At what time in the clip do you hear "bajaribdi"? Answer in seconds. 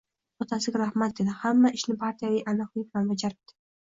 3.13-3.57